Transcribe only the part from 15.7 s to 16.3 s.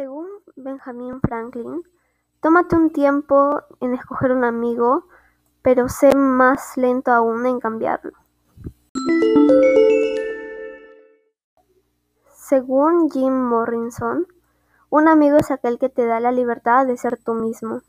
que te da